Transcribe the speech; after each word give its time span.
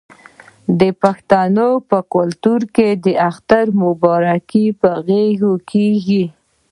د 0.79 0.81
پښتنو 1.01 1.69
په 1.89 1.97
کلتور 2.13 2.61
کې 2.75 2.87
د 3.05 3.07
اختر 3.29 3.65
مبارکي 3.83 4.65
په 4.81 4.89
غیږ 5.07 5.41
کیږي. 5.71 6.25